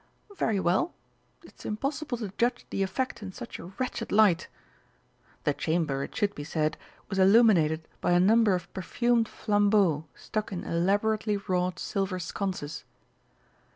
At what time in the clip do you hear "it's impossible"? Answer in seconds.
1.43-2.17